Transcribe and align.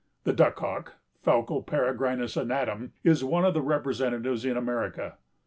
The 0.23 0.33
duck 0.33 0.57
hawk 0.57 0.93
(Falco 1.21 1.61
peregrinus 1.61 2.35
anatum) 2.35 2.91
is 3.03 3.23
one 3.23 3.45
of 3.45 3.53
the 3.53 3.61
representatives 3.61 4.43
in 4.45 4.57
America. 4.57 5.19